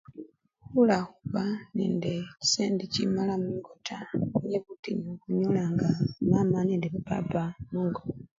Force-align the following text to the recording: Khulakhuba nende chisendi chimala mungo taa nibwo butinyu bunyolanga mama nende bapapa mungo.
Khulakhuba 0.67 1.43
nende 1.77 2.11
chisendi 2.39 2.83
chimala 2.93 3.33
mungo 3.43 3.71
taa 3.87 4.05
nibwo 4.19 4.59
butinyu 4.65 5.11
bunyolanga 5.21 5.89
mama 6.31 6.57
nende 6.67 6.87
bapapa 6.93 7.43
mungo. 7.71 8.01